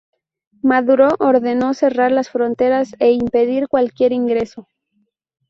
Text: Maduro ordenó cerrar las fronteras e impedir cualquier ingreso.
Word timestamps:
Maduro 0.63 1.09
ordenó 1.19 1.75
cerrar 1.75 2.11
las 2.11 2.31
fronteras 2.31 2.95
e 2.97 3.11
impedir 3.11 3.67
cualquier 3.67 4.13
ingreso. 4.13 4.67